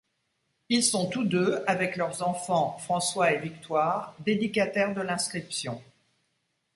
[0.69, 5.79] Ils sont tous deux, avec leurs enfants François et Victoire, dédicataires de l'inscription.